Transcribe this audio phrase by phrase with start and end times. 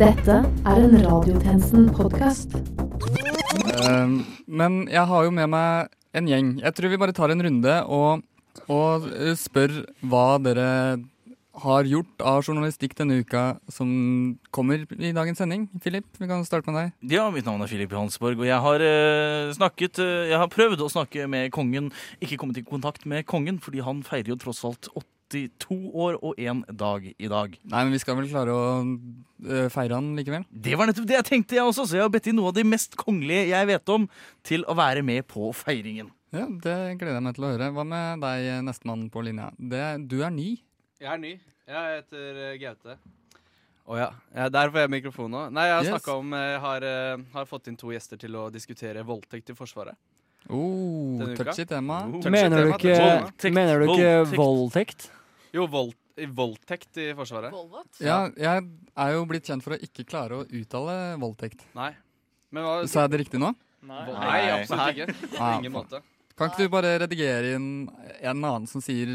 [0.00, 0.32] Dette
[0.64, 2.54] er en Radiotjenesten-podkast.
[3.84, 4.14] Um,
[4.48, 6.54] men jeg har jo med meg en gjeng.
[6.62, 8.22] Jeg tror vi bare tar en runde og,
[8.72, 10.70] og uh, spør hva dere
[11.66, 13.92] har gjort av journalistikk denne uka som
[14.48, 15.68] kommer i dagens sending.
[15.84, 16.96] Filip, vi kan starte med deg.
[17.18, 20.80] Ja, mitt navn er Filip Johansborg, og jeg har eh, snakket eh, Jeg har prøvd
[20.80, 21.92] å snakke med kongen.
[22.24, 24.94] Ikke kommet i kontakt med kongen, fordi han feirer jo tross alt
[25.30, 27.54] 82 år og én dag i dag.
[27.70, 30.44] Nei, men vi skal vel klare å uh, feire han likevel?
[30.50, 32.56] Det var nettopp det jeg tenkte, jeg også, så jeg har bedt inn noe av
[32.58, 34.08] de mest kongelige jeg vet om,
[34.46, 36.10] til å være med på feiringen.
[36.34, 37.70] Ja, Det gleder jeg meg til å høre.
[37.74, 39.48] Hva med deg, nestemann på linja?
[39.58, 40.52] Det, du er ny.
[41.00, 41.32] Jeg er ny.
[41.70, 42.94] Jeg heter eh, Gaute.
[43.90, 44.06] Å ja.
[44.36, 44.46] ja.
[44.52, 45.40] Der får jeg mikrofon nå.
[45.54, 45.94] Nei, jeg har Yes.
[45.96, 49.56] snakka om Jeg har, eh, har fått inn to gjester til å diskutere voldtekt i
[49.58, 49.98] Forsvaret.
[50.48, 52.04] Oh, touchy tema.
[52.08, 52.22] Oh.
[52.32, 54.38] Mener du ikke, Voldtekt, mener du ikke voldtekt.
[54.40, 55.10] voldtekt?
[55.56, 55.94] Jo, vold,
[56.36, 57.54] voldtekt i Forsvaret.
[58.02, 61.64] Ja, jeg er jo blitt kjent for å ikke klare å uttale voldtekt.
[61.78, 61.90] Nei.
[62.50, 63.52] Men hva Sa jeg det riktig nå?
[63.86, 65.14] Nei, absolutt ikke.
[65.36, 66.02] På Ah, ingen måte.
[66.38, 67.66] Kan ikke du bare redigere inn
[68.20, 69.06] en annen som sier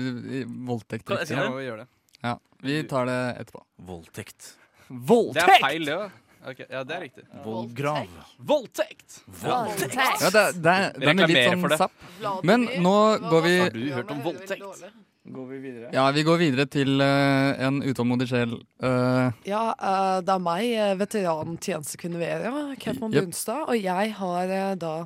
[0.45, 1.55] voldtekt voldtekt Kan jeg si riktig?
[1.55, 1.87] Jeg gjøre det.
[2.25, 3.63] Ja, vi tar det etterpå.
[3.87, 4.51] Voldtekt.
[4.89, 5.45] Voldtekt!
[5.45, 6.21] Det er feil, det òg.
[6.45, 7.23] Ok, ja, det er riktig.
[7.41, 8.09] Voldgrav.
[8.37, 9.15] Voldtekt!
[9.41, 9.95] Voldtekt.
[10.21, 12.05] Ja, det, det, den er litt sånn sapp.
[12.45, 14.83] Men nå går vi Har du hørt om voldtekt?
[15.25, 15.89] Går vi videre?
[15.93, 18.59] Ja, vi går videre til uh, en utålmodig sjel.
[18.83, 23.25] Uh, Ja, uh, det er meg, veteran tjenestekvinne Vera, Kepman yep.
[23.25, 24.97] Bunstad, og jeg har da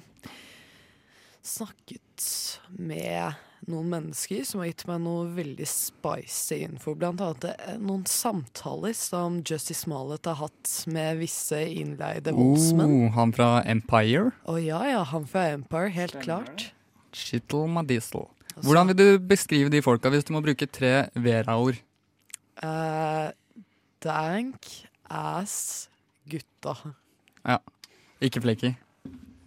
[1.46, 2.26] snakket
[2.76, 3.38] med
[3.70, 6.96] noen mennesker som har gitt meg noe veldig spicy info.
[7.00, 13.06] Blant annet noen samtaler som Justice Smollett har hatt med visse innleide voldsmenn.
[13.06, 14.34] oh, han fra Empire.
[14.50, 16.70] Å ja, ja, han fra Empire, helt klart.
[17.16, 18.28] Shittle Madisel.
[18.60, 21.80] Altså, Hvordan vil du beskrive de folka hvis du må bruke tre Vera-ord?
[22.60, 23.32] Uh,
[24.04, 24.68] dank
[25.08, 25.88] ass
[26.28, 26.76] gutta.
[27.48, 27.58] Ja.
[28.20, 28.74] Ikke flaky.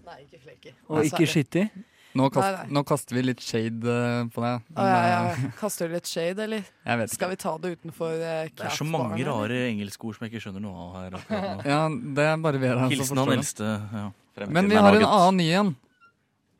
[0.08, 0.72] Nei, ikke flekki.
[0.88, 1.66] Og ikke skittig?
[2.16, 2.72] Nå, kast, Nei, nei.
[2.76, 4.64] nå kaster vi litt shade eh, på deg.
[4.76, 5.20] Å, ja, ja.
[5.24, 6.66] Men, eh, Kaster du litt shade, eller?
[6.84, 10.26] Jeg vet Skal vi ta det utenfor uh, Det er så mange rare engelskord som
[10.26, 11.16] jeg ikke skjønner noe av her.
[11.20, 11.62] akkurat.
[11.72, 13.70] Ja, det er bare Vera som Hilsen han eldste.
[13.96, 14.04] Ja.
[14.58, 15.72] Men vi har en annen ny en.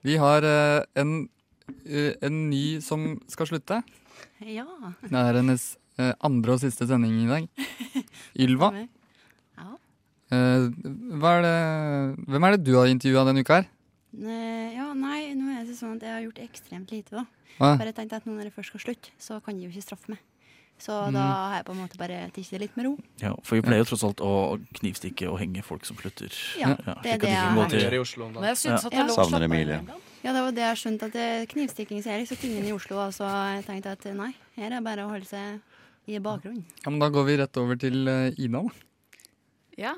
[0.09, 1.12] Vi har uh, en,
[1.87, 3.83] eh, en ny som skal slutte.
[4.47, 4.67] Ja.
[5.03, 7.49] Det er hennes uh, andre og siste sending i dag.
[8.47, 8.73] Ylva.
[9.59, 9.69] Ja.
[10.33, 10.69] Uh,
[11.21, 11.56] hva er det,
[12.33, 13.71] hvem er det du har intervjua denne uka her?
[14.12, 17.25] Ne- ja, nei, nå er det sånn at jeg har gjort ekstremt lite, da.
[17.59, 17.75] Hva?
[17.81, 20.12] Bare tenkte at nå når jeg først skal slutte, så kan de jo ikke straffe
[20.12, 20.21] meg.
[20.83, 21.15] Så Mm.
[21.15, 22.97] da har jeg på en måte bare tatt det litt med ro.
[23.21, 26.33] Ja, for vi pleier jo tross alt å knivstikke og henge folk som slutter.
[26.59, 27.55] Ja, Ja, det er det jeg har.
[27.55, 29.78] Men jeg syns at det er lov Savner av Emilie.
[30.22, 33.12] Ja, det var det jeg skjønte, at det- knivstikking ser liksom ingen i Oslo, og
[33.12, 35.60] så jeg tenkte at nei, her er det bare å holde seg
[36.06, 36.65] i bakgrunnen.
[36.84, 38.62] Ja, men da går vi rett over til Ina, Ida.
[38.62, 38.71] da.
[39.78, 39.94] Ja.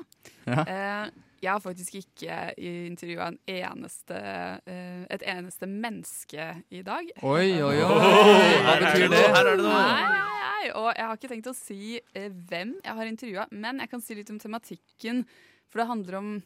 [0.47, 0.63] Ja.
[0.65, 1.09] Eh,
[1.43, 4.17] jeg har faktisk ikke intervjua en eneste,
[4.65, 7.05] eh, et eneste menneske i dag.
[7.21, 7.83] Oi, oi, oi!
[7.85, 9.73] Hva her er betyr det her er det noe.
[9.73, 10.71] Nei, nei, nei.
[10.73, 14.01] Og jeg har ikke tenkt å si eh, hvem jeg har intervjua, men jeg kan
[14.01, 15.25] si litt om tematikken.
[15.69, 16.43] For det handler om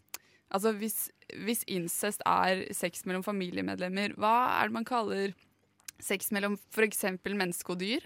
[0.50, 1.10] Altså, hvis,
[1.46, 5.36] hvis incest er sex mellom familiemedlemmer, hva er det man kaller
[6.02, 7.04] sex mellom f.eks.
[7.28, 8.06] menneske og dyr?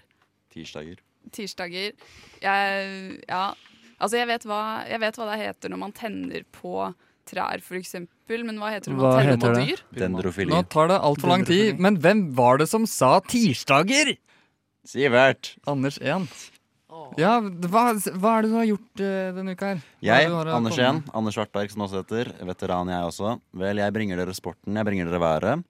[0.52, 1.00] Tirsdager.
[1.32, 1.94] tirsdager.
[2.42, 3.46] Jeg, ja,
[3.98, 4.60] altså jeg vet, hva,
[4.90, 6.92] jeg vet hva det heter når man tenner på
[7.24, 9.64] trær, for eksempel, men hva heter det når man tenner på det?
[9.64, 9.84] dyr?
[10.04, 10.52] Dendrofili.
[10.52, 11.80] Nå tar det altfor lang tid.
[11.80, 14.14] Men hvem var det som sa tirsdager?
[14.84, 15.54] Sivert.
[15.70, 16.28] Anders 1.
[17.20, 19.80] Ja, hva, hva er det du har gjort uh, denne uka her?
[20.00, 23.36] Hva Jeg, Anders igjen, Anders Svartberg som også heter, veteran jeg også.
[23.62, 25.64] Vel, jeg bringer dere sporten, jeg bringer dere været.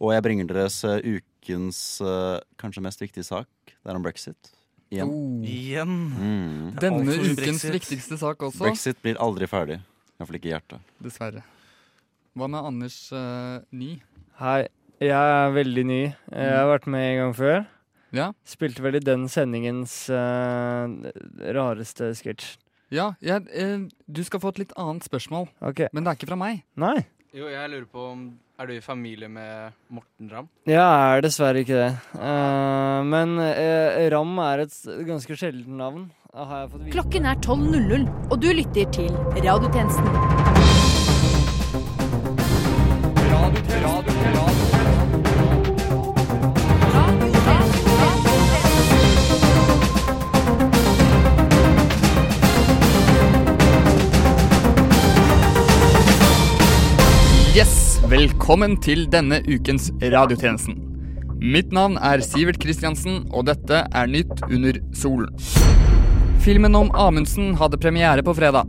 [0.00, 3.48] Og jeg bringer deres uh, ukens uh, kanskje mest viktige sak.
[3.70, 4.52] Det er om brexit.
[4.90, 5.12] Igjen.
[5.12, 5.46] Oh.
[5.46, 5.96] Igjen.
[6.18, 6.74] Mm.
[6.82, 7.72] Denne ukens Brexit.
[7.76, 9.78] viktigste sak også, Brexit blir aldri ferdig.
[10.18, 10.92] Iallfall ikke i hjertet.
[11.00, 11.44] dessverre.
[12.36, 13.94] Hva med Anders uh, Ny?
[14.40, 14.64] Hei,
[15.02, 16.00] jeg er veldig ny.
[16.32, 17.62] Jeg har vært med en gang før.
[18.16, 18.30] Ja?
[18.46, 20.90] Spilte vel i den sendingens uh,
[21.54, 22.56] rareste sketsj.
[22.90, 25.86] Ja, jeg, eh, du skal få et litt annet spørsmål, okay.
[25.94, 26.64] men det er ikke fra meg.
[26.74, 26.96] Nei.
[27.30, 28.22] Jo, jeg lurer på om
[28.58, 30.48] Er du i familie med Morten Ramm?
[30.68, 31.92] Jeg er dessverre ikke det.
[32.18, 34.76] Uh, men uh, Ram er et
[35.06, 36.10] ganske sjeldent navn.
[36.34, 36.94] Har jeg fått vite.
[36.98, 40.49] Klokken er 12.00, og du lytter til Radiotjenesten.
[58.10, 60.74] Velkommen til denne ukens radiotjenesten.
[61.38, 65.30] Mitt navn er Sivert Kristiansen, og dette er Nytt under solen.
[66.42, 68.66] Filmen om Amundsen hadde premiere på fredag.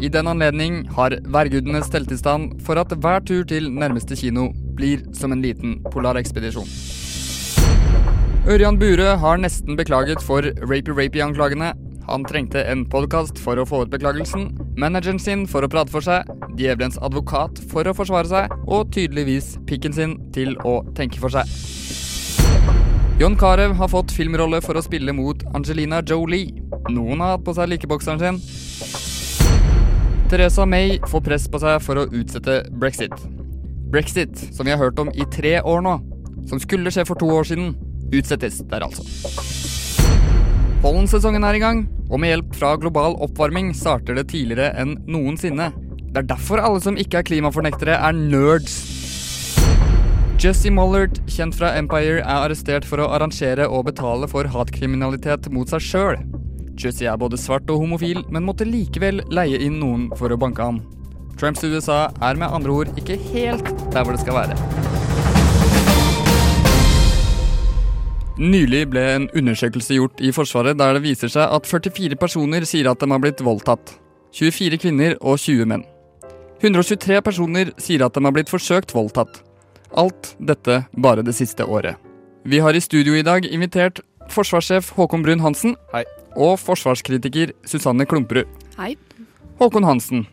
[0.00, 4.48] I den anledning har værgudene stelt i stand for at hver tur til nærmeste kino
[4.78, 6.72] blir som en liten polarekspedisjon.
[8.48, 11.74] Ørjan Burøe har nesten beklaget for rapey-rapey-anklagene.
[12.08, 16.02] Han trengte en podkast for å få ut beklagelsen, manageren sin for å prate for
[16.02, 16.24] seg,
[16.60, 21.48] djevelens advokat for å forsvare seg, og tydeligvis pikken sin til å tenke for seg.
[23.20, 26.54] John Carew har fått filmrolle for å spille mot Angelina Jolie.
[26.88, 28.38] Noen har hatt på seg likebokseren sin.
[30.30, 33.12] Teresa May får press på seg for å utsette brexit.
[33.90, 35.96] Brexit, som vi har hørt om i tre år nå,
[36.48, 37.74] som skulle skje for to år siden,
[38.14, 39.04] utsettes der altså.
[40.80, 45.68] Pollensesongen er i gang, og med hjelp fra global oppvarming starter det tidligere enn noensinne.
[46.10, 48.72] Det er derfor alle som ikke er klimafornektere, er nerds.
[50.42, 55.70] Jesse Mollard, kjent fra Empire, er arrestert for å arrangere og betale for hatkriminalitet mot
[55.70, 56.18] seg sjøl.
[56.80, 60.66] Jesse er både svart og homofil, men måtte likevel leie inn noen for å banke
[60.66, 60.80] ham.
[61.38, 64.58] Trumps USA er med andre ord ikke helt der hvor det skal være.
[68.40, 72.90] Nylig ble en undersøkelse gjort i Forsvaret der det viser seg at 44 personer sier
[72.90, 73.94] at de har blitt voldtatt.
[74.34, 75.86] 24 kvinner og 20 menn.
[76.60, 79.40] 123 personer sier at de har blitt forsøkt voldtatt.
[79.96, 81.96] Alt dette bare det siste året.
[82.44, 86.04] Vi har i studio i dag invitert forsvarssjef Håkon Brun Hansen Hei.
[86.36, 88.48] og forsvarskritiker Susanne Klumperud.
[88.76, 88.94] Hei.
[89.60, 90.26] Håkon Hansen,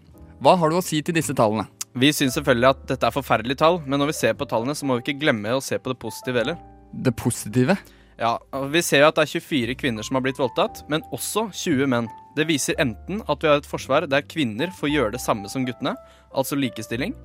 [0.43, 1.67] hva har du å si til disse tallene?
[1.97, 4.85] Vi syns selvfølgelig at dette er forferdelige tall, men når vi ser på tallene, så
[4.85, 6.59] må vi ikke glemme å se på det positive heller.
[6.93, 7.77] Det positive?
[8.19, 8.35] Ja,
[8.71, 11.89] Vi ser jo at det er 24 kvinner som har blitt voldtatt, men også 20
[11.89, 12.07] menn.
[12.37, 15.65] Det viser enten at vi har et forsvar der kvinner får gjøre det samme som
[15.65, 15.95] guttene,
[16.29, 17.15] altså likestilling,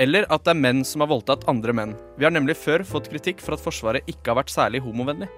[0.00, 1.94] eller at det er menn som har voldtatt andre menn.
[2.20, 5.30] Vi har nemlig før fått kritikk for at Forsvaret ikke har vært særlig homovennlig.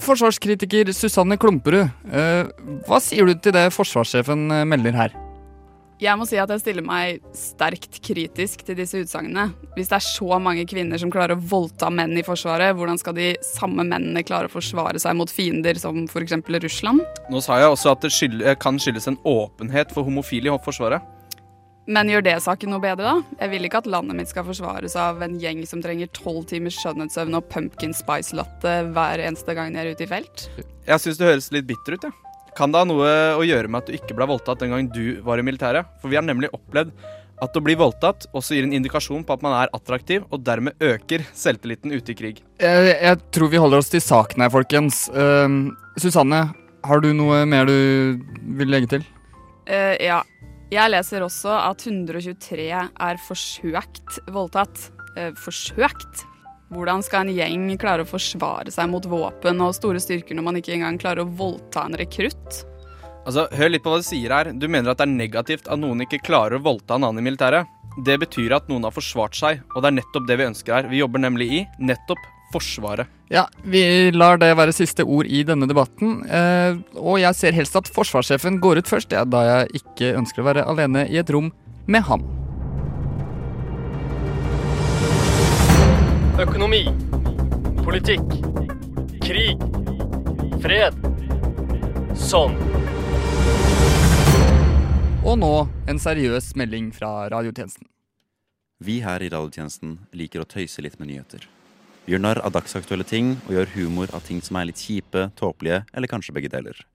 [0.00, 2.44] Forsvarskritiker Susanne Klumperud, eh,
[2.88, 5.29] hva sier du til det forsvarssjefen eh, melder her?
[6.00, 9.50] Jeg må si at jeg stiller meg sterkt kritisk til disse utsagnene.
[9.74, 13.18] Hvis det er så mange kvinner som klarer å voldta menn i Forsvaret, hvordan skal
[13.18, 16.38] de samme mennene klare å forsvare seg mot fiender som f.eks.
[16.64, 17.04] Russland?
[17.28, 21.04] Nå sa jeg også at det skyld, kan skyldes en åpenhet for homofile i Forsvaret.
[21.90, 23.36] Men gjør det saken noe bedre, da?
[23.42, 26.80] Jeg vil ikke at landet mitt skal forsvares av en gjeng som trenger tolv timers
[26.80, 30.48] skjønnhetssøvn og pumpkin spice latte hver eneste gang de er ute i felt.
[30.88, 32.16] Jeg syns det høres litt bitter ut, jeg.
[32.16, 32.29] Ja.
[32.56, 35.20] Kan det ha noe å gjøre med at du ikke ble voldtatt den gang du
[35.26, 35.88] var i militæret?
[36.02, 36.92] For vi har nemlig opplevd
[37.40, 40.76] at å bli voldtatt også gir en indikasjon på at man er attraktiv, og dermed
[40.84, 42.42] øker selvtilliten ute i krig.
[42.60, 45.06] Jeg, jeg tror vi holder oss til saken her, folkens.
[45.14, 46.42] Uh, Susanne,
[46.84, 48.20] har du noe mer du
[48.60, 49.06] vil legge til?
[49.68, 50.22] Uh, ja.
[50.70, 54.90] Jeg leser også at 123 er forsøkt voldtatt.
[55.16, 56.26] Uh, forsøkt?
[56.70, 60.58] Hvordan skal en gjeng klare å forsvare seg mot våpen og store styrker når man
[60.60, 62.60] ikke engang klarer å voldta en rekrutt?
[63.26, 64.52] Altså, Hør litt på hva du sier her.
[64.54, 67.26] Du mener at det er negativt at noen ikke klarer å voldta en annen i
[67.26, 67.66] militæret.
[68.06, 70.90] Det betyr at noen har forsvart seg, og det er nettopp det vi ønsker her.
[70.92, 73.06] Vi jobber nemlig i nettopp Forsvaret.
[73.30, 76.24] Ja, vi lar det være siste ord i denne debatten.
[76.26, 80.42] Eh, og jeg ser helst at forsvarssjefen går ut først, ja, da jeg ikke ønsker
[80.42, 81.52] å være alene i et rom
[81.86, 82.26] med ham.
[86.40, 86.86] Økonomi.
[87.84, 88.30] Politikk.
[89.20, 89.60] Krig.
[90.62, 90.96] Fred.
[92.16, 92.54] Sånn.
[95.20, 95.50] Og nå
[95.84, 97.84] en seriøs melding fra radiotjenesten.
[98.80, 101.44] Vi her i radiotjenesten liker å tøyse litt med nyheter.
[102.06, 105.28] Vi gjør narr av dagsaktuelle ting og gjør humor av ting som er litt kjipe,
[105.36, 106.86] tåpelige eller kanskje begge deler.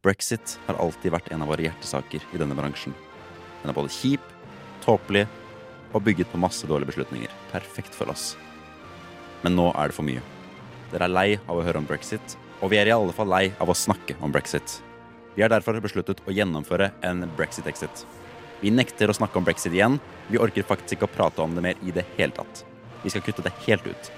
[0.00, 2.96] Brexit har alltid vært en av våre hjertesaker i denne bransjen.
[3.60, 4.36] Den er både kjip,
[4.80, 5.28] tåpelig
[5.92, 7.42] og bygget på masse dårlige beslutninger.
[7.52, 8.32] Perfekt for oss.
[9.44, 10.22] Men nå er det for mye.
[10.92, 13.48] Dere er lei av å høre om brexit, og vi er i alle fall lei
[13.60, 14.78] av å snakke om brexit.
[15.36, 18.06] Vi har derfor besluttet å gjennomføre en brexit-exit.
[18.58, 20.00] Vi nekter å snakke om brexit igjen.
[20.26, 22.64] Vi orker faktisk ikke å prate om det mer i det hele tatt.
[23.04, 24.10] Vi skal kutte det helt ut.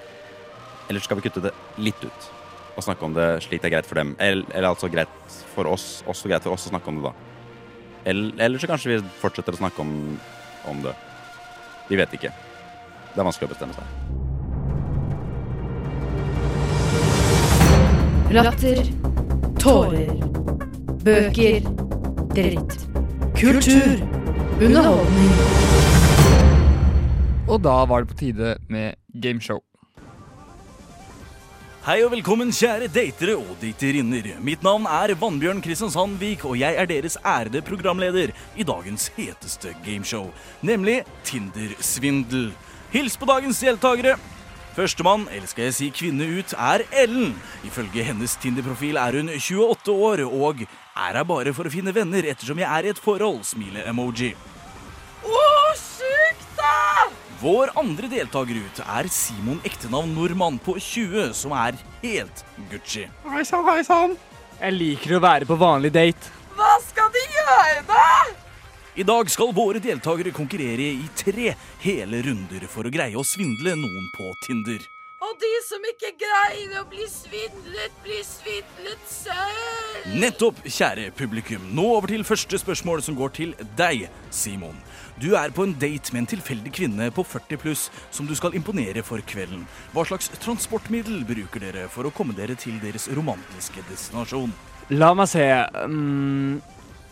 [0.89, 2.31] Eller skal vi kutte det litt ut
[2.79, 4.15] og snakke om det slik det er greit for dem?
[4.23, 5.13] Eller, eller altså greit
[5.53, 7.13] for oss, også greit for oss å snakke om det, da.
[8.11, 9.93] Eller, eller så kanskje vi fortsetter å snakke om,
[10.71, 10.95] om det.
[11.91, 12.33] Vi vet ikke.
[13.13, 14.10] Det er vanskelig å bestemme seg.
[18.31, 18.79] Latter.
[19.59, 20.11] Tårer.
[21.03, 21.65] Bøker.
[22.31, 22.77] Dritt.
[23.35, 23.99] Kultur.
[24.63, 25.33] Underholdning.
[27.51, 29.59] Og da var det på tide med gameshow.
[31.89, 34.37] Hei og velkommen, kjære datere og daterinner.
[34.47, 40.31] Mitt navn er Vannbjørn Kristiansandvik, og jeg er deres ærede programleder i dagens heteste gameshow,
[40.63, 42.53] nemlig Tindersvindel.
[42.95, 44.21] Hils på dagens deltakere.
[44.81, 47.35] Førstemann, eller skal jeg si kvinne ut, er Ellen.
[47.69, 52.25] Ifølge hennes Tinder-profil er hun 28 år og er her bare for å finne venner
[52.31, 54.31] ettersom jeg er i et forhold, smile-emoji.
[55.21, 55.45] Å,
[55.77, 57.11] sjukt, da!
[57.43, 63.05] Vår andre deltaker ut er Simon ektenavn nordmann på 20, som er helt Gucci.
[63.29, 64.17] Hei sann, hei sann.
[64.63, 66.33] Jeg liker å være på vanlig date.
[66.57, 68.07] Hva skal de gjøre, da?
[68.99, 71.53] I dag skal våre deltakere konkurrere i tre
[71.85, 74.83] hele runder for å greie å svindle noen på Tinder.
[75.23, 80.09] Og de som ikke greier å bli svindlet, blir svindlet selv.
[80.19, 81.69] Nettopp, kjære publikum.
[81.77, 84.75] Nå over til første spørsmål, som går til deg, Simon.
[85.23, 88.59] Du er på en date med en tilfeldig kvinne på 40 pluss som du skal
[88.59, 89.69] imponere for kvelden.
[89.95, 94.51] Hva slags transportmiddel bruker dere for å komme dere til deres romantiske destinasjon?
[94.91, 95.47] La meg se.
[95.87, 96.59] Mm,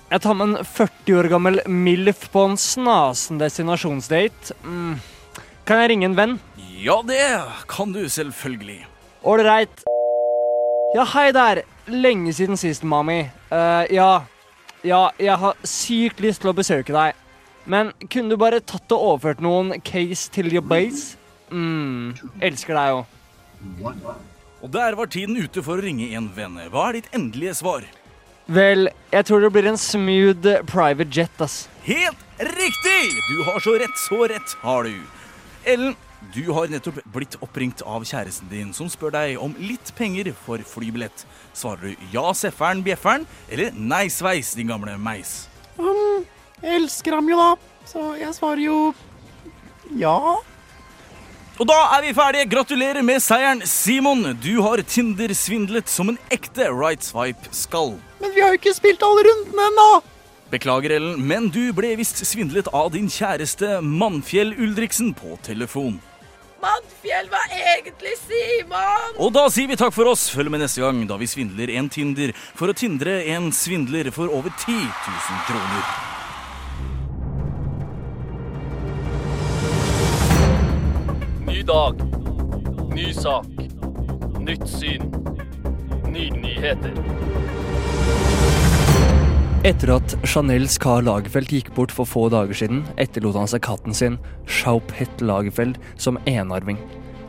[0.09, 4.57] jeg tar med en 40 år gammel MILF på en snasen destinasjonsdate.
[4.65, 4.97] Mm.
[5.69, 6.38] Kan jeg ringe en venn?
[6.81, 7.21] Ja, det
[7.69, 8.87] kan du selvfølgelig.
[9.29, 9.85] Ålreit.
[10.97, 11.62] Ja, hei der.
[11.93, 13.27] Lenge siden sist, mami.
[13.53, 14.25] Uh, ja.
[14.87, 17.19] Ja, jeg har sykt lyst til å besøke deg.
[17.69, 21.19] Men kunne du bare tatt og overført noen case til your base?
[21.50, 23.05] mm, elsker deg jo.
[24.62, 26.59] Og der var tiden ute for å ringe en venn.
[26.73, 27.85] Hva er ditt endelige svar?
[28.49, 31.67] Vel, jeg tror det blir en smooth private jet, ass.
[31.85, 33.02] Helt riktig!
[33.28, 34.95] Du har så rett, så rett har du.
[35.69, 35.93] Ellen,
[36.33, 40.64] du har nettopp blitt oppringt av kjæresten din, som spør deg om litt penger for
[40.64, 41.26] flybillett.
[41.52, 45.43] Svarer du ja, sefferen, bjefferen, eller nei, sveis, din gamle meis?
[45.76, 46.25] Um,
[46.62, 47.85] jeg elsker ham jo, da.
[47.93, 48.78] Så jeg svarer jo
[50.00, 50.17] ja.
[51.59, 52.47] Og da er vi ferdige.
[52.53, 54.23] Gratulerer med seieren, Simon.
[54.38, 57.97] Du har Tinder-svindlet som en ekte right swipe skal.
[58.23, 59.88] Men vi har jo ikke spilt alle rundene ennå.
[60.53, 65.99] Beklager, Ellen, men du ble visst svindlet av din kjæreste Mannfjell Ulriksen på telefon.
[66.62, 69.19] Mannfjell var egentlig Simon.
[69.19, 70.29] Og da sier vi takk for oss.
[70.31, 74.31] Følg med neste gang da vi svindler en Tinder for å tindre en svindler for
[74.31, 76.18] over 10 000 kroner.
[81.49, 81.97] Ny dag.
[82.93, 83.47] Ny sak.
[84.45, 85.07] Nytt syn.
[86.12, 86.93] Nye nyheter.
[89.64, 93.97] Etter at Chanels Karl Lagerfeld gikk bort for få dager siden, etterlot han seg katten
[93.97, 96.76] sin, Chaupette Lagerfeld, som enarving.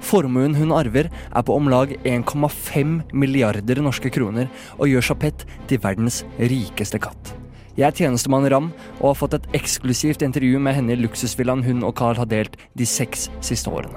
[0.04, 5.80] Formuen hun arver, er på om lag 1,5 milliarder norske kroner, og gjør Chaupette til
[5.88, 7.39] verdens rikeste katt.
[7.80, 11.86] Jeg er tjenestemann Ram, og har fått et eksklusivt intervju med henne i luksusvillaen hun
[11.88, 13.96] og Carl har delt de seks siste årene.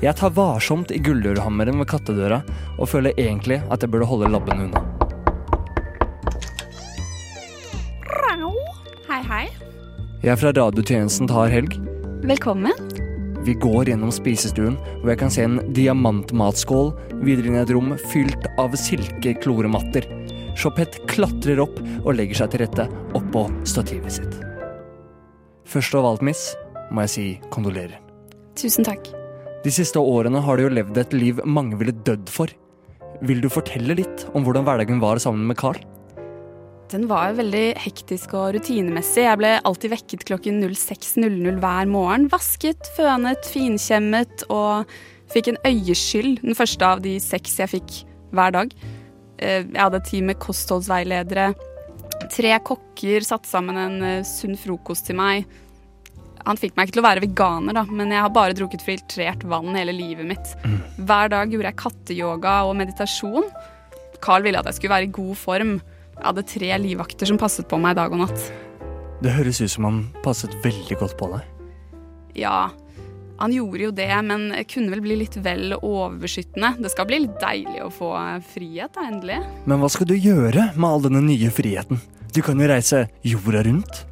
[0.00, 2.40] Jeg tar varsomt i gulldørhammeren ved kattedøra,
[2.78, 4.80] og føler egentlig at jeg burde holde labben unna.
[9.08, 9.44] Hei, hei.
[10.22, 11.76] Jeg er fra radiotjenesten tar helg.
[12.28, 12.72] Velkommen.
[13.44, 17.92] Vi går gjennom spisestuen, hvor jeg kan se en diamantmatskål videre inn i et rom
[18.08, 20.17] fylt av silkeklorematter.
[20.58, 24.40] Chopette klatrer opp og legger seg til rette oppå stativet sitt.
[25.68, 26.48] Først av alt, miss,
[26.90, 28.00] må jeg si kondolerer.
[28.58, 29.06] Tusen takk.
[29.62, 32.50] De siste årene har du jo levd et liv mange ville dødd for.
[33.22, 35.78] Vil du fortelle litt om hvordan hverdagen var sammen med Carl?
[36.88, 39.26] Den var veldig hektisk og rutinemessig.
[39.26, 42.30] Jeg ble alltid vekket klokken 06.00 hver morgen.
[42.32, 44.88] Vasket, fønet, finkjemmet og
[45.30, 48.00] fikk en øyeskyld, den første av de seks jeg fikk
[48.32, 48.72] hver dag.
[49.38, 51.52] Eh, Jeg hadde et team med kostholdsveiledere.
[52.34, 55.46] Tre kokker satte sammen en eh, sunn frokost til meg.
[56.46, 59.42] Han fikk meg ikke til å være veganer, da, men jeg har bare drukket filtrert
[59.50, 60.54] vann hele livet mitt.
[60.96, 63.48] Hver dag gjorde jeg katteyoga og meditasjon.
[64.24, 65.74] Carl ville at jeg skulle være i god form.
[66.14, 68.46] Jeg hadde tre livvakter som passet på meg dag og natt.
[69.22, 71.44] Det høres ut som han passet veldig godt på deg.
[72.38, 72.68] Ja,
[73.38, 76.74] han gjorde jo det, men kunne vel bli litt vel overbeskyttende.
[76.82, 78.12] Det skal bli litt deilig å få
[78.50, 79.38] frihet, da, endelig.
[79.70, 82.02] Men hva skal du gjøre med all denne nye friheten?
[82.34, 84.02] Du kan jo reise jorda rundt.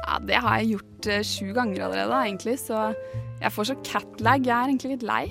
[0.00, 2.90] Ja, Det har jeg gjort eh, sju ganger allerede, egentlig, så
[3.40, 4.48] jeg får så catlag.
[4.48, 5.24] Jeg er egentlig litt lei.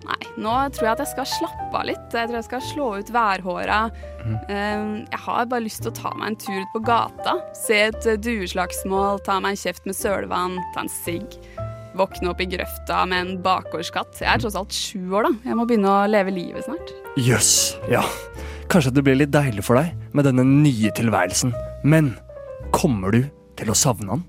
[0.00, 2.14] Nei, nå tror jeg at jeg skal slappe av litt.
[2.14, 3.80] Jeg tror jeg skal slå ut værhåra.
[4.24, 4.94] Mm.
[5.10, 7.36] Jeg har bare lyst til å ta meg en tur ut på gata.
[7.58, 11.36] Se et eh, dueslagsmål, ta meg en kjeft med sølvann, ta en sigg.
[12.00, 14.22] Våkne opp i grøfta med en bakgårdskatt.
[14.22, 15.50] Jeg er tross alt sju år, da.
[15.50, 16.92] Jeg må begynne å leve livet snart.
[17.20, 18.00] Jøss, ja.
[18.72, 21.52] Kanskje det blir litt deilig for deg med denne nye tilværelsen.
[21.84, 22.14] Men
[22.72, 23.26] kommer du
[23.60, 24.22] til å savne han?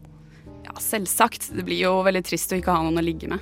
[0.65, 1.47] Ja, selvsagt.
[1.55, 3.39] Det blir jo veldig trist å ikke ha noen å ligge med.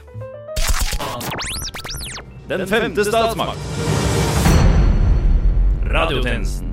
[2.52, 3.66] Den femte statsmakt.
[5.90, 6.70] Radiotjenesten.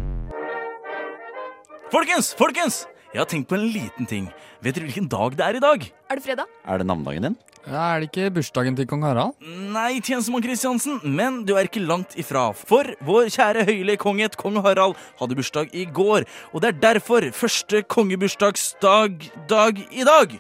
[1.89, 2.83] Folkens, folkens!
[3.15, 4.27] Jeg har tenkt på en liten ting.
[4.67, 5.85] Vet dere hvilken dag det er i dag?
[6.11, 6.49] Er det fredag?
[6.67, 7.35] Er det navnedagen din?
[7.69, 9.37] Ja, er det ikke bursdagen til kong Harald?
[9.71, 12.49] Nei, tjenestemann Kristiansen, men du er ikke langt ifra.
[12.51, 16.27] For vår kjære høyelige kongehet, kong Harald, hadde bursdag i går.
[16.51, 20.35] Og det er derfor første kongebursdagsdag dag i dag.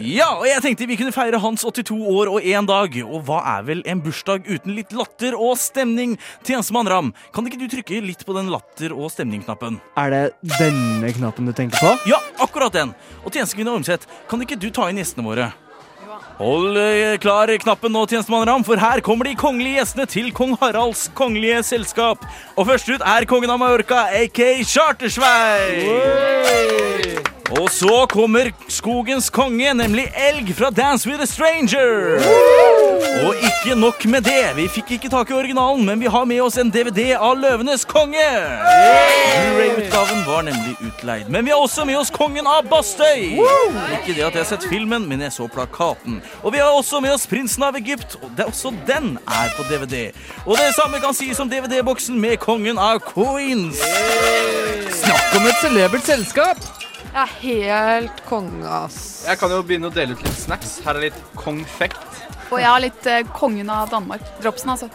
[0.00, 2.96] Ja, og jeg tenkte vi kunne feire hans 82 år og én dag.
[3.04, 6.16] Og hva er vel en bursdag uten litt latter og stemning?
[6.46, 9.78] Tjenestemann Ram, kan ikke du trykke litt på den latter- og stemning-knappen?
[10.00, 10.24] Er det
[10.58, 11.90] denne knappen du tenker på?
[12.10, 12.90] Ja, akkurat den.
[13.22, 15.52] Og tjenestekvinne Ormseth, kan ikke du ta inn gjestene våre?
[16.40, 20.56] Hold eh, klar knappen nå, tjenestemann Ram, for her kommer de kongelige gjestene til kong
[20.62, 22.18] Haralds kongelige selskap.
[22.56, 25.84] Og først ut er kongen av Mallorca, aka Chartersveig.
[27.50, 32.20] Og så kommer skogens konge, nemlig Elg fra Dance with a Stranger.
[33.26, 34.52] Og ikke nok med det.
[34.56, 37.82] Vi fikk ikke tak i originalen, men vi har med oss en DVD av Løvenes
[37.90, 38.26] konge.
[39.34, 41.26] Blu-ray-utgaven var nemlig utleid.
[41.28, 43.40] Men vi har også med oss kongen av Bastøy.
[43.98, 46.20] Ikke det at jeg har sett filmen, men jeg så plakaten.
[46.44, 49.66] Og vi har også med oss prinsen av Egypt, og det, også den er på
[49.72, 50.12] DVD.
[50.46, 53.82] Og det samme kan sies om DVD-boksen med kongen av Queens.
[55.02, 56.62] Snakk om et celebert selskap!
[57.10, 59.24] Jeg er helt konge, ass.
[59.26, 60.76] Jeg kan jo begynne å dele ut litt snacks.
[60.84, 61.98] Her er litt konfekt.
[62.52, 64.22] Og jeg har litt eh, kongen av Danmark.
[64.38, 64.86] Dropsen, altså.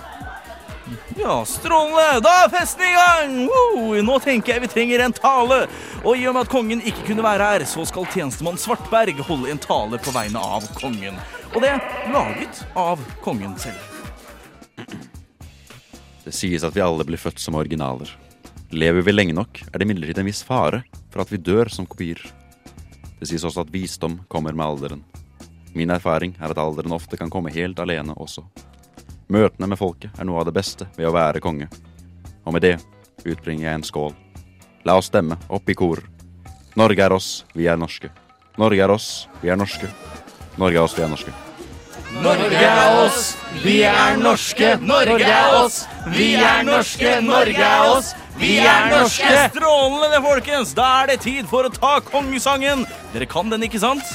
[1.19, 2.21] Ja, strålende!
[2.23, 3.35] Da er festen i gang!
[3.51, 3.99] Woo!
[4.07, 5.65] Nå tenker jeg vi trenger en tale.
[6.05, 9.51] Og i og med at kongen ikke kunne være her, så skal tjenestemann Svartberg holde
[9.51, 11.19] en tale på vegne av kongen.
[11.51, 13.91] Og det er laget av kongen selv.
[16.23, 18.07] Det sies at vi alle blir født som originaler.
[18.71, 21.87] Lever vi lenge nok, er det imidlertid en viss fare for at vi dør som
[21.87, 22.19] kopier.
[23.21, 25.03] Det sies også at visdom kommer med alderen.
[25.71, 28.43] Min erfaring er at alderen ofte kan komme helt alene også.
[29.31, 31.69] Møtene med folket er noe av det beste ved å være konge.
[32.43, 32.75] Og med det
[33.23, 34.11] utbringer jeg en skål.
[34.85, 36.03] La oss stemme opp i kor.
[36.75, 38.11] Norge er oss, vi er norske.
[38.59, 39.87] Norge er oss, vi er norske.
[40.59, 41.39] Norge er oss, vi er norske.
[42.19, 43.23] Norge er oss,
[43.63, 44.69] vi er norske.
[44.83, 45.81] Norge er oss,
[46.11, 47.15] vi er norske.
[47.23, 49.33] Norge er oss, vi er norske.
[49.53, 50.73] Strålende, folkens!
[50.77, 52.85] Da er det tid for å ta kongesangen.
[53.13, 54.05] Dere kan den, ikke sant?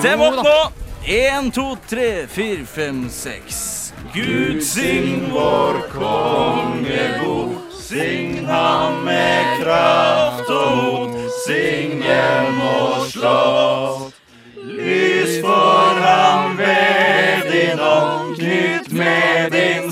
[0.00, 0.58] Stem opp nå!
[1.04, 3.92] Én, to, tre, fire, fem, seks.
[4.14, 7.58] Gud sing vår konge god.
[7.76, 11.18] Sing ham med kraft og mot.
[11.44, 14.13] Sing hjem og slott.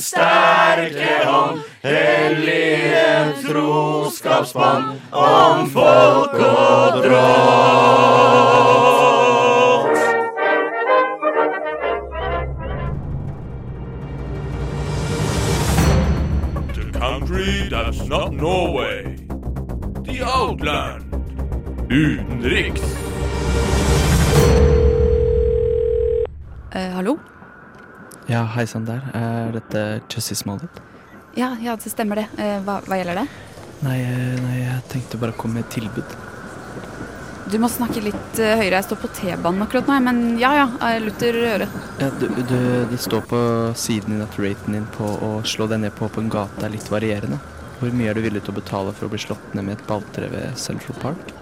[0.02, 1.60] Sterke hånd.
[1.82, 8.02] Hellige troskapsbånd om folk og drott.
[16.74, 19.16] The country that's not Norway.
[20.04, 21.04] The Outland.
[21.90, 22.82] Utenriks.
[26.74, 27.31] Uh, hallo?
[28.32, 29.02] Ja, hei sann der.
[29.12, 30.78] Er dette Jussie Smollett?
[31.36, 32.28] Ja, ja, det stemmer det.
[32.40, 33.24] Eh, hva, hva gjelder det?
[33.84, 36.14] Nei, eh, nei, jeg tenkte bare å komme med et tilbud.
[37.52, 38.78] Du må snakke litt eh, høyere.
[38.78, 40.66] Jeg står på T-banen akkurat nå, men ja ja,
[41.04, 41.76] lutter øret.
[42.00, 42.56] Ja, du, du,
[42.88, 43.42] det står på
[43.76, 46.88] siden din at raten din på å slå deg ned på åpen gate er litt
[46.88, 47.42] varierende.
[47.82, 49.88] Hvor mye er du villig til å betale for å bli slått ned med et
[49.90, 51.36] balltre ved Central Park?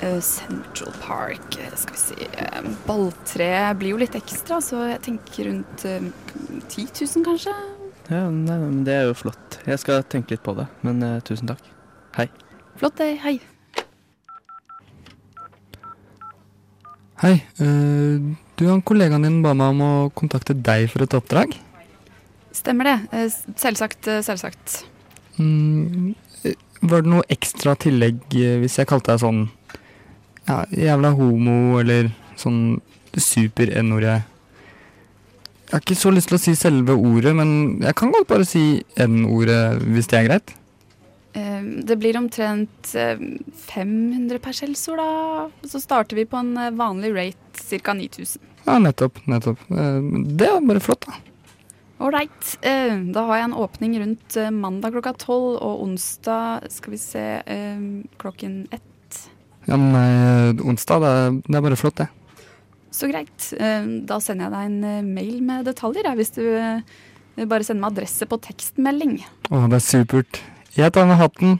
[0.00, 3.48] Eh, Central Park, eh, skal vi si eh, Balltre
[3.80, 6.10] blir jo litt ekstra, så jeg tenker rundt eh,
[6.68, 7.54] 10 000 kanskje?
[8.10, 9.56] Ja, nei, men Det er jo flott.
[9.66, 11.62] Jeg skal tenke litt på det, men uh, tusen takk.
[12.14, 12.28] Hei.
[12.78, 13.16] Flott, det.
[13.24, 13.40] Hei.
[17.24, 17.32] Hei.
[17.58, 21.56] Uh, du, og kollegaen din ba meg om å kontakte deg for et oppdrag.
[22.54, 22.96] Stemmer det.
[23.10, 23.26] Uh,
[23.58, 24.78] Selvsagt, selvsagt.
[25.40, 26.14] Mm,
[26.86, 29.46] var det noe ekstra tillegg hvis jeg kalte deg sånn
[30.48, 32.80] ja, jævla homo eller sånn
[33.16, 34.22] super-n-ordet?
[35.66, 38.46] Jeg har ikke så lyst til å si selve ordet, men jeg kan godt bare
[38.46, 40.52] si n-ordet hvis det er greit.
[41.34, 43.18] Eh, Det blir omtrent eh,
[43.72, 45.48] 500 per skjellsord, da.
[45.68, 47.92] Så starter vi på en eh, vanlig rate, ca.
[47.98, 48.38] 9000.
[48.66, 49.18] Ja, nettopp.
[49.26, 49.58] nettopp.
[49.70, 50.00] Eh,
[50.38, 51.18] Det er bare flott, da.
[51.98, 52.56] Ålreit.
[52.62, 56.98] Eh, Da har jeg en åpning rundt eh, mandag klokka tolv og onsdag skal vi
[57.02, 57.82] se eh,
[58.22, 58.82] klokken ett.
[59.66, 62.08] Ja, men onsdag, det er, det er bare flott, det.
[62.94, 63.48] Så greit.
[63.58, 66.80] Eh, Da sender jeg deg en eh, mail med detaljer, hvis du eh,
[67.44, 69.18] bare sender meg adresse på tekstmelding.
[69.50, 70.40] Å, det er supert.
[70.76, 71.58] Jeg tar med hatten.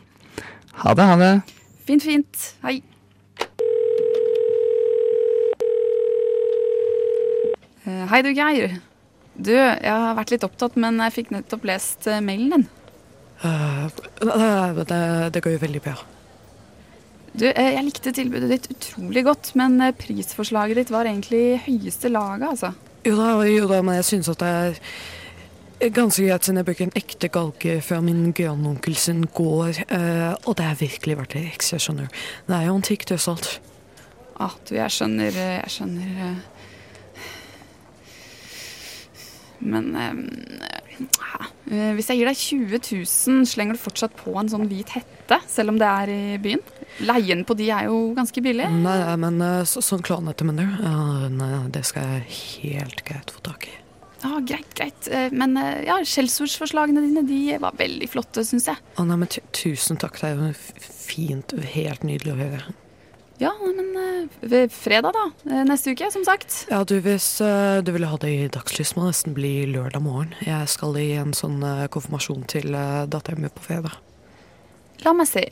[0.84, 1.32] Ha det, ha det.
[1.88, 2.46] Fint, fint.
[2.64, 2.78] Hei.
[7.86, 8.78] Eh, Hei du, Geir.
[9.36, 12.68] Du, jeg har vært litt opptatt, men jeg fikk nettopp lest eh, mailen din.
[13.44, 13.90] Uh,
[14.24, 15.00] det, det,
[15.34, 15.96] det går jo veldig bra.
[17.36, 21.58] Du, eh, jeg likte tilbudet ditt utrolig godt, men eh, prisforslaget ditt var egentlig i
[21.66, 22.72] høyeste laget, altså.
[23.04, 24.52] Jo da, jo da, men jeg syns at det
[25.84, 29.82] er ganske greit siden jeg bruker en ekte galge fra min grandonkel sin gård.
[29.84, 32.08] eh, og det er virkelig verdt det Jeg skjønner.
[32.48, 33.50] Det er jo antikt, tross alt.
[34.40, 36.40] Ah, du, jeg skjønner Jeg skjønner.
[39.60, 44.96] Men eh, hvis jeg gir deg 20 000, slenger du fortsatt på en sånn hvit
[44.96, 46.64] hette, selv om det er i byen?
[47.04, 48.68] Leien på de er jo ganske billig.
[48.80, 50.04] Nei, men eh, så, sånn
[50.56, 50.64] du?
[50.64, 53.74] Ja, det skal jeg helt greit få tak i.
[54.22, 55.08] Ja, greit, greit.
[55.12, 58.80] Eh, Men eh, ja, skjellsordsforslagene dine de var veldig flotte, syns jeg.
[58.96, 62.74] Å nei, men tusen takk, det er jo fint, helt nydelig å høre.
[63.38, 65.26] Ja, men eh, ved fredag, da.
[65.52, 66.62] eh, Neste uke, som sagt.
[66.72, 70.00] Ja, du, hvis eh, du ville ha det i dagslys, må det nesten bli lørdag
[70.02, 70.32] morgen.
[70.48, 72.72] Jeg skal i en sånn eh, konfirmasjon til
[73.12, 74.00] datteren min på fredag.
[75.04, 75.44] La meg se.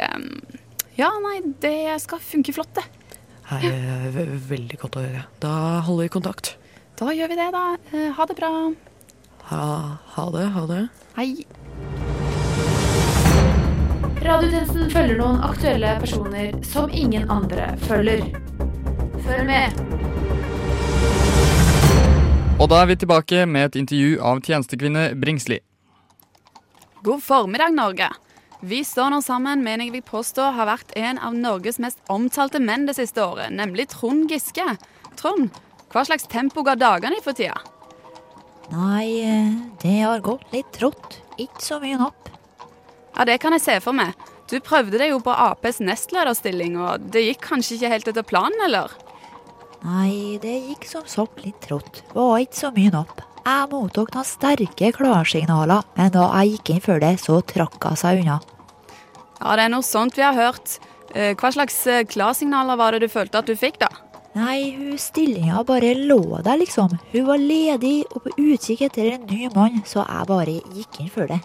[0.98, 2.84] Ja, nei, det skal funke flott, det.
[3.50, 5.24] Her er ve- veldig godt å høre.
[5.42, 6.54] Da holder vi kontakt.
[6.96, 7.64] Da gjør vi det, da.
[7.92, 8.50] Eh, Ha det bra.
[9.50, 10.88] Ha, ha det, ha det.
[11.16, 11.44] Hei.
[14.24, 18.22] Radiotjenesten følger noen aktuelle personer som ingen andre følger.
[19.26, 19.82] Følg med.
[22.60, 25.58] Og da er vi tilbake med et intervju av tjenestekvinne Bringsli.
[27.04, 28.08] God formiddag, Norge.
[28.60, 32.00] Vi står nå sammen med en jeg vil påstå har vært en av Norges mest
[32.12, 34.66] omtalte menn det siste året, nemlig Trond Giske.
[35.18, 35.50] Trond,
[35.92, 37.58] hva slags tempo ga dagene i for tida?
[38.72, 41.20] Nei, eh, det har gått litt trått.
[41.36, 42.30] Ikke så mye napp.
[43.14, 44.14] Ja, det kan jeg se for meg.
[44.50, 48.64] Du prøvde deg jo på Aps nestlederstilling, og det gikk kanskje ikke helt etter planen,
[48.66, 48.92] eller?
[49.84, 52.02] Nei, det gikk som sagt litt trått.
[52.16, 53.20] Var ikke så mye napp.
[53.44, 57.98] Jeg mottok noen sterke klarsignaler, men da jeg gikk inn for det, så trakk hun
[58.00, 58.38] seg unna.
[59.40, 60.78] Ja, det er noe sånt vi har hørt.
[61.14, 63.90] Eh, Hva slags eh, klarsignaler var det du følte at du fikk, da?
[64.34, 66.96] Nei, hun stillinga bare lå der, liksom.
[67.12, 71.12] Hun var ledig og på utkikk etter en ny mann, så jeg bare gikk inn
[71.12, 71.38] for det.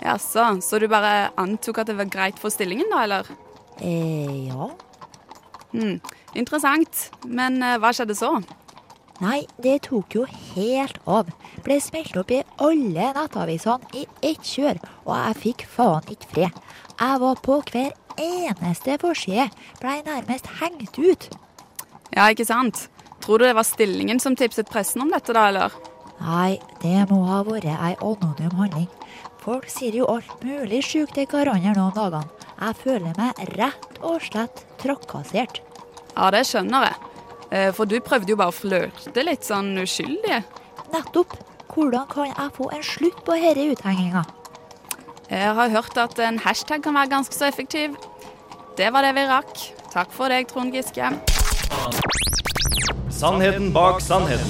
[0.00, 3.28] Jaså, så du bare antok at det var greit for stillingen, da, eller?
[3.82, 4.70] Eh, ja.
[5.74, 5.98] Hmm,
[6.38, 7.08] interessant.
[7.26, 8.30] Men eh, hva skjedde så?
[9.22, 11.30] Nei, det tok jo helt av.
[11.64, 16.58] Ble smelt opp i alle nettavisene i ett kjør, og jeg fikk faen ikke fred.
[17.00, 19.48] Jeg var på hver eneste forside.
[19.80, 21.30] Blei nærmest hengt ut.
[22.12, 22.86] Ja, ikke sant?
[23.24, 25.72] Tror du det var stillingen som tipset pressen om dette, da, eller?
[26.20, 28.88] Nei, det må ha vært ei anonym handling.
[29.40, 32.46] Folk sier jo alt mulig sjukt til hverandre nå om dagene.
[32.56, 35.60] Jeg føler meg rett og slett trakassert.
[36.16, 37.15] Ja, det skjønner jeg.
[37.50, 40.42] Eh, For du prøvde jo bare å flørte litt sånn uskyldig.
[40.94, 41.36] Nettopp.
[41.76, 44.22] Hvordan kan jeg få en slutt på denne uthenginga?
[45.28, 47.96] Jeg har hørt at en hashtag kan være ganske så effektiv.
[48.78, 49.52] Det var det vi rakk.
[49.92, 51.10] Takk for deg, Trond Giske.
[53.12, 54.48] Sannheten bak sannheten.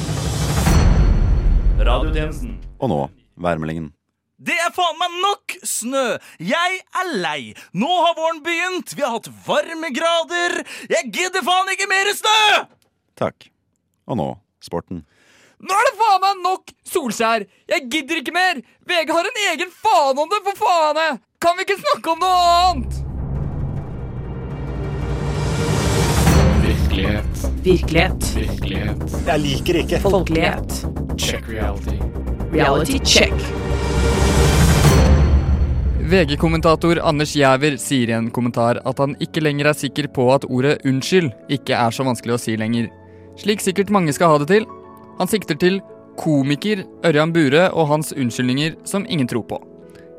[1.80, 2.56] Radiotjenesten.
[2.80, 3.00] Og nå
[3.42, 3.90] værmeldingen.
[4.36, 6.18] Det er faen meg nok snø!
[6.44, 7.54] Jeg er lei!
[7.72, 8.92] Nå har våren begynt!
[8.92, 10.58] Vi har hatt varmegrader!
[10.92, 12.42] Jeg gidder faen ikke mer snø!
[13.16, 13.48] Takk.
[14.06, 14.28] Og nå
[14.62, 15.04] sporten.
[15.56, 17.46] Nå er det faen meg nok Solskjær!
[17.70, 18.60] Jeg gidder ikke mer!
[18.84, 21.06] VG har en egen faen om det, for faene!
[21.40, 23.02] Kan vi ikke snakke om noe annet?
[26.66, 27.46] Virkelighet.
[27.64, 28.28] Virkelighet.
[28.36, 29.16] Virkelighet.
[29.26, 30.00] Jeg liker ikke.
[30.04, 30.76] Folkelighet.
[31.20, 31.96] Check reality.
[32.52, 33.34] Reality check.
[36.06, 40.44] VG-kommentator Anders Giæver sier i en kommentar at han ikke lenger er sikker på at
[40.46, 42.92] ordet 'unnskyld' ikke er så vanskelig å si lenger.
[43.36, 44.66] Slik sikkert mange skal ha det til.
[45.18, 45.80] Han sikter til
[46.20, 49.60] komiker Ørjan Bure og hans unnskyldninger som ingen tror på.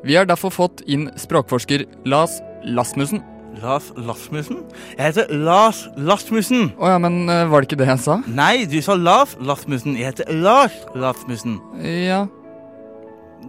[0.06, 3.24] Vi har derfor fått inn språkforsker Lars Lasmussen.
[3.58, 4.62] Lars Lasmussen?
[4.94, 6.70] Jeg heter Lars Lasmussen.
[6.78, 8.20] Å ja, men eh, var det ikke det jeg sa?
[8.30, 9.98] Nei, du sa Lars Lasmussen.
[9.98, 11.58] Jeg heter Lars Lasmussen.
[11.82, 12.26] Ja.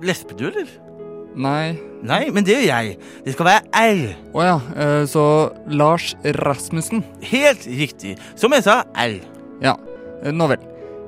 [0.01, 0.71] Lesper du, eller?
[1.37, 1.77] Nei.
[2.01, 2.95] Nei, men det gjør jeg.
[3.25, 4.05] Det skal være R.
[4.33, 5.25] Å ja, eh, så
[5.69, 7.03] Lars Rasmussen.
[7.29, 8.17] Helt riktig.
[8.39, 9.19] Som jeg sa, R.
[9.63, 9.75] Ja,
[10.23, 10.63] eh, nå vel.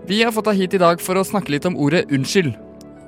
[0.10, 2.56] Vi har fått deg hit i dag for å snakke litt om ordet unnskyld.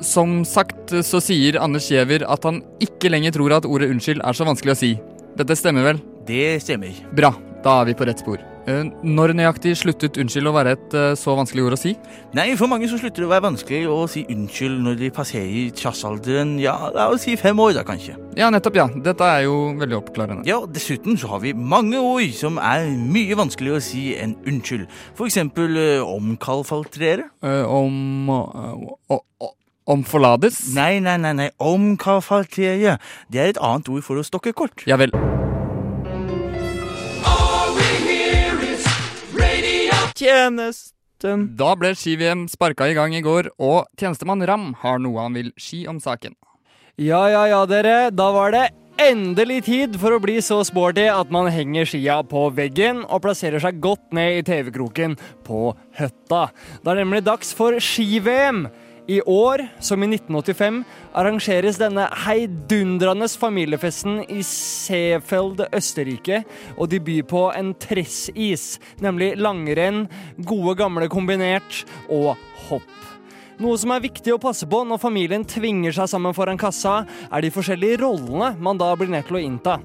[0.03, 4.23] Som sagt eh, så sier Anders Giæver at han ikke lenger tror at ordet unnskyld
[4.23, 4.93] er så vanskelig å si.
[5.39, 6.01] Dette stemmer vel?
[6.27, 6.95] Det stemmer.
[7.15, 7.33] Bra,
[7.65, 8.52] da er vi på rett spor.
[8.67, 11.95] Eh, Når nøyaktig sluttet unnskyld å være et eh, så vanskelig ord å si?
[12.37, 15.73] Nei, for mange så slutter det å være vanskelig å si unnskyld når de passerer
[15.77, 16.55] trassalderen.
[16.63, 18.15] Ja, la oss si fem år, da, kanskje.
[18.39, 18.87] Ja, nettopp, ja.
[19.03, 20.47] Dette er jo veldig oppklarende.
[20.49, 24.87] Ja, Dessuten så har vi mange ord som er mye vanskeligere å si enn unnskyld.
[25.17, 27.29] For eksempel omkalfaltrere omkalfatrere.
[27.43, 30.61] Eh, om uh, å, å, Omforlades?
[30.77, 31.49] Nei, nei, nei, nei.
[31.59, 32.97] omkafalterie.
[33.27, 34.87] Det er et annet ord for å stokke kort.
[34.87, 35.11] Ja vel.
[40.17, 41.47] Tjenesten.
[41.57, 45.51] Da ble ski-VM sparka i gang i går, og tjenestemann Ram har noe han vil
[45.57, 46.35] ski om saken.
[47.01, 48.11] Ja, ja, ja, dere.
[48.13, 48.67] Da var det
[49.01, 53.63] endelig tid for å bli så sporty at man henger skia på veggen og plasserer
[53.63, 56.45] seg godt ned i TV-kroken på høtta.
[56.83, 58.67] Det er nemlig dags for ski-VM.
[59.07, 60.77] I år, som i 1985,
[61.11, 66.43] arrangeres denne heidundrende familiefesten i Seefeld, Østerrike,
[66.77, 70.05] og de byr på en tressis, nemlig langrenn,
[70.47, 72.37] gode gamle kombinert og
[72.69, 72.87] hopp.
[73.59, 77.43] Noe som er viktig å passe på når familien tvinger seg sammen foran kassa, er
[77.43, 79.77] de forskjellige rollene man da blir nødt til å innta.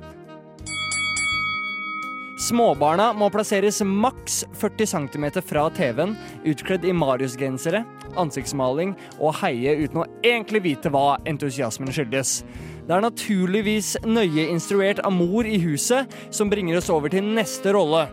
[2.38, 6.12] Småbarna må plasseres maks 40 cm fra TV-en,
[6.46, 7.80] utkledd i Marius-gensere,
[8.14, 12.44] ansiktsmaling og heie uten å egentlig vite hva entusiasmen skyldes.
[12.86, 17.74] Det er naturligvis nøye instruert av mor i huset, som bringer oss over til neste
[17.74, 18.06] rolle.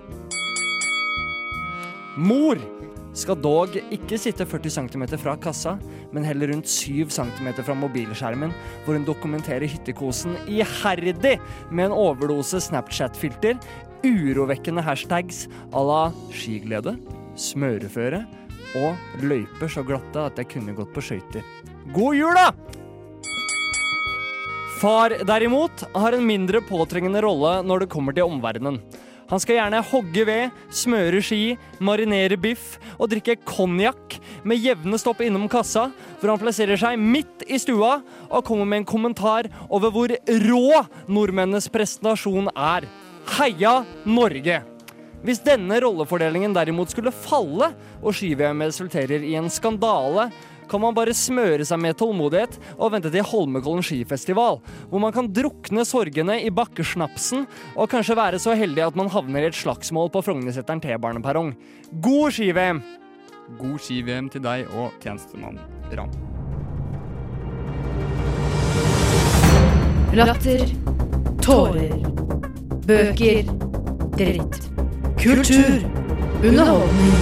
[2.17, 2.57] Mor
[3.15, 5.77] skal dog ikke sitte 40 cm fra kassa,
[6.11, 8.51] men heller rundt 7 cm fra mobilskjermen,
[8.83, 11.37] hvor hun dokumenterer hyttekosen iherdig
[11.69, 13.59] med en overdose Snapchat-filter,
[14.05, 16.01] urovekkende hashtags à la
[16.33, 16.95] skiglede,
[17.35, 18.23] smøreføre
[18.79, 21.45] og løyper så glatte at jeg kunne gått på skøyter.
[21.95, 22.51] God jul, da!
[24.81, 28.81] Far derimot har en mindre påtrengende rolle når det kommer til omverdenen.
[29.25, 35.23] Han skal gjerne hogge ved, smøre ski, marinere biff og drikke konjakk med jevne stopp
[35.25, 35.87] innom kassa,
[36.19, 37.95] hvor han plasserer seg midt i stua
[38.27, 42.85] og kommer med en kommentar over hvor rå nordmennenes presentasjon er.
[43.25, 44.61] Heia Norge!
[45.25, 47.71] Hvis denne rollefordelingen derimot skulle falle,
[48.05, 50.27] og ski-VM resulterer i en skandale,
[50.69, 54.59] kan man bare smøre seg med tålmodighet og vente til Holmenkollen skifestival,
[54.89, 59.45] hvor man kan drukne sorgene i bakkesnapsen og kanskje være så heldig at man havner
[59.45, 61.53] i et slagsmål på Frognerseteren T-baneperrong.
[62.05, 62.81] God ski-VM!
[63.59, 65.61] God ski-VM til deg og tjenestemann
[65.93, 66.13] Ram.
[70.15, 70.69] Latter.
[71.43, 72.34] Tårer.
[72.85, 73.47] Bøker.
[74.13, 74.57] Dritt.
[75.17, 75.79] Kultur.
[76.45, 77.15] Underholdning.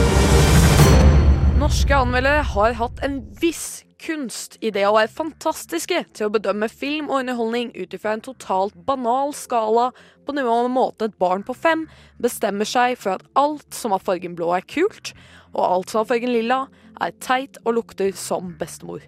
[1.55, 6.67] Norske anmeldere har hatt en viss kunst i det å være fantastiske til å bedømme
[6.67, 9.93] film og underholdning ut ifra en totalt banal skala
[10.27, 11.87] på nivå med måten et barn på fem
[12.19, 15.13] bestemmer seg for at alt som har fargen blå er kult,
[15.55, 16.65] og alt som har fargen lilla
[16.99, 18.99] er teit og lukter som bestemor.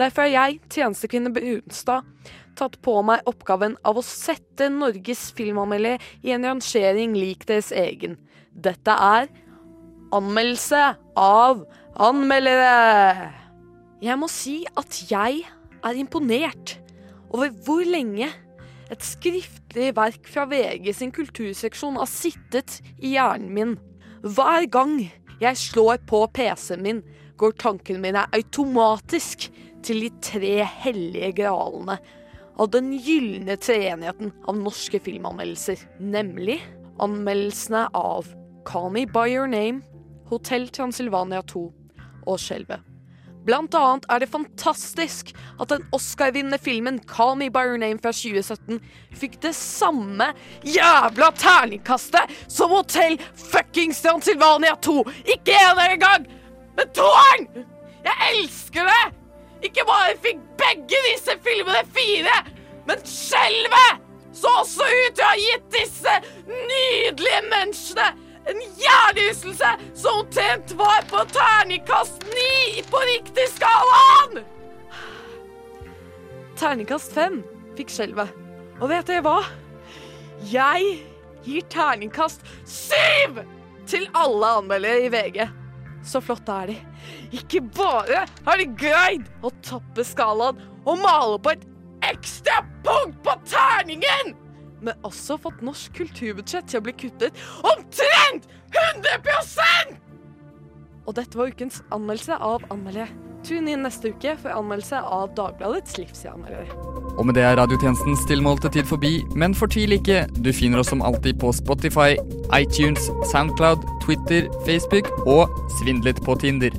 [0.00, 2.02] Derfor er jeg, tjenestekvinne Brunstad,
[2.60, 8.18] tatt på meg oppgaven av å sette Norges filmanmeldere i en rangering lik deres egen.
[8.52, 9.30] Dette er
[10.14, 10.82] anmeldelse
[11.18, 11.64] av
[12.00, 13.30] anmeldere.
[14.04, 15.44] Jeg må si at jeg
[15.80, 16.76] er imponert
[17.30, 18.28] over hvor lenge
[18.90, 23.74] et skriftlig verk fra VG sin kulturseksjon har sittet i hjernen min.
[24.20, 24.96] Hver gang
[25.40, 27.04] jeg slår på PC-en min,
[27.40, 29.46] går tankene mine automatisk
[29.86, 31.96] til de tre hellige gralene
[32.58, 36.60] av den gylne treenigheten av norske filmanmeldelser, nemlig
[37.00, 38.28] anmeldelsene av
[38.68, 39.82] Call Me By Your Name,
[40.30, 41.66] Hotell Transylvania 2
[42.26, 42.86] og Skjelvet.
[43.46, 48.12] Blant annet er det fantastisk at den Oscar-vinnende filmen Call Me By Your Name fra
[48.12, 48.82] 2017
[49.16, 50.28] fikk det samme
[50.66, 55.00] jævla terningkastet som Hotell fuckings Transylvania 2!
[55.24, 56.28] Ikke enere engang,
[56.76, 57.64] men toeren!
[58.04, 59.19] Jeg elsker det!
[59.62, 62.36] Ikke bare fikk begge disse filmene fire,
[62.88, 66.16] men Skjelvet så også ut til å ha gitt disse
[66.48, 68.10] nydelige menneskene
[68.48, 74.40] en hjernerystelse som omtrent var på terningkast ni på riktig skalaen!
[76.60, 77.40] Terningkast fem
[77.78, 78.32] fikk skjelvet.
[78.80, 79.38] Og vet dere hva?
[80.50, 80.96] Jeg
[81.44, 83.42] gir terningkast syv
[83.88, 85.46] til alle anmeldere i VG.
[86.06, 86.76] Så flotte er de.
[87.36, 91.66] Ikke bare har de greid å tappe skalaen og male på et
[92.08, 94.34] ekstra punkt på terningen,
[94.80, 99.98] men også fått norsk kulturbudsjett til å bli kuttet omtrent 100
[101.04, 103.29] Og dette var ukens anmeldelse av anmeldere.
[103.46, 106.68] Tune inn neste uke for anmeldelse av Dagbladets livsanmelder.
[107.16, 110.22] Og med det er radiotjenestens tilmålte tid forbi, men fortvil ikke.
[110.44, 112.14] Du finner oss som alltid på Spotify,
[112.56, 115.48] iTunes, Soundcloud, Twitter, Facebook og
[115.78, 116.76] svindlet på Tinder.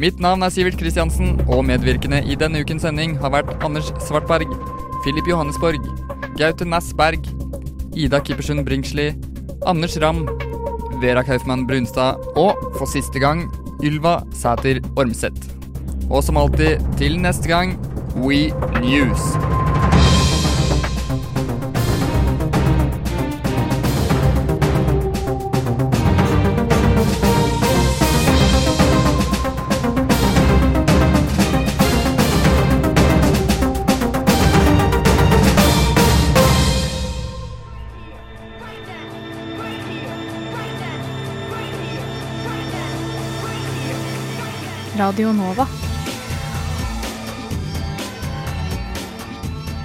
[0.00, 4.48] Mitt navn er Sivert Kristiansen, og medvirkende i denne ukens sending har vært Anders Svartberg,
[5.04, 5.84] Filip Johannesborg,
[6.40, 6.94] Gaute Næss
[7.94, 9.12] Ida Kippersund Bringsli,
[9.66, 10.26] Anders Ramm,
[11.02, 13.48] Vera Kaufmann Brunstad og for siste gang
[13.82, 15.59] Ylva Sæter Ormseth.
[16.10, 17.78] Og som alltid, til neste gang,
[18.16, 18.50] We
[18.82, 19.20] News.
[45.00, 45.79] Radio Nova.